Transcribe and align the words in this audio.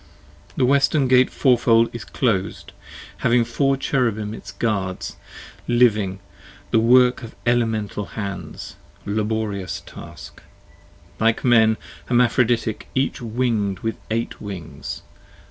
The 0.57 0.65
Western 0.65 1.07
Gate 1.07 1.29
fourfold, 1.29 1.91
is 1.93 2.05
clos'd: 2.05 2.71
having 3.17 3.45
four 3.45 3.77
Cherubim 3.77 4.33
Its 4.33 4.51
guards, 4.51 5.15
living, 5.67 6.17
the 6.71 6.79
work 6.79 7.21
of 7.21 7.35
elemental 7.45 8.05
hands, 8.17 8.77
laborious 9.05 9.79
task: 9.85 10.41
Like 11.19 11.43
Men, 11.43 11.77
hermaphroditic, 12.07 12.87
each 12.95 13.21
winged 13.21 13.81
with 13.81 13.97
eight 14.09 14.41
wings. 14.41 15.03